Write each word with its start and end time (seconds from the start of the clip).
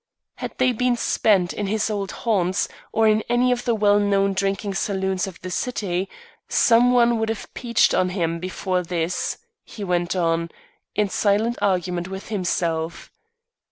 "Had 0.37 0.57
they 0.57 0.71
been 0.71 0.95
spent 0.97 1.53
in 1.53 1.67
his 1.67 1.87
old 1.87 2.11
haunts 2.25 2.67
or 2.91 3.07
in 3.07 3.21
any 3.29 3.51
of 3.51 3.65
the 3.65 3.75
well 3.75 3.99
known 3.99 4.33
drinking 4.33 4.73
saloons 4.73 5.27
of 5.27 5.39
the 5.41 5.51
city, 5.51 6.09
some 6.49 6.91
one 6.91 7.19
would 7.19 7.29
have 7.29 7.53
peached 7.53 7.93
on 7.93 8.09
him 8.09 8.39
before 8.39 8.81
this," 8.81 9.37
he 9.63 9.83
went 9.83 10.15
on, 10.15 10.49
in 10.95 11.07
silent 11.07 11.59
argument 11.61 12.07
with 12.07 12.29
himself. 12.29 13.11